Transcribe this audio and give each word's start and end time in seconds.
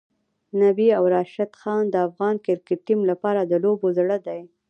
نبی 0.61 0.87
او 0.97 1.03
راشدخان 1.15 1.83
د 1.89 1.95
افغان 2.07 2.35
کرکټ 2.45 2.79
ټیم 2.87 2.99
لپاره 3.11 3.41
د 3.45 3.53
لوبو 3.63 3.87
زړه 3.97 4.17
دی. 4.27 4.41